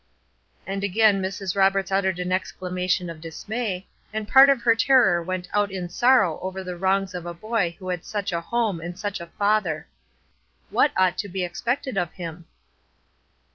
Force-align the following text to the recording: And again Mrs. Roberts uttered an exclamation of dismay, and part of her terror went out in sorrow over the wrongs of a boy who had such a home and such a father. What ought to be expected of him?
And 0.65 0.83
again 0.83 1.21
Mrs. 1.21 1.55
Roberts 1.55 1.91
uttered 1.91 2.17
an 2.17 2.31
exclamation 2.31 3.07
of 3.07 3.21
dismay, 3.21 3.85
and 4.11 4.27
part 4.27 4.49
of 4.49 4.63
her 4.63 4.73
terror 4.75 5.21
went 5.21 5.47
out 5.53 5.69
in 5.71 5.89
sorrow 5.89 6.39
over 6.39 6.63
the 6.63 6.75
wrongs 6.75 7.13
of 7.13 7.27
a 7.27 7.35
boy 7.35 7.75
who 7.77 7.87
had 7.89 8.03
such 8.03 8.31
a 8.31 8.41
home 8.41 8.81
and 8.81 8.97
such 8.97 9.19
a 9.19 9.27
father. 9.27 9.85
What 10.71 10.91
ought 10.97 11.19
to 11.19 11.27
be 11.29 11.43
expected 11.43 11.99
of 11.99 12.13
him? 12.13 12.47